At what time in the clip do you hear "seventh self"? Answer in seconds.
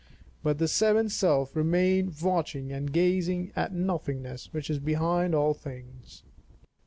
0.67-1.55